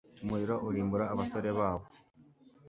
[0.23, 1.85] Umuriro urimbura abasore babo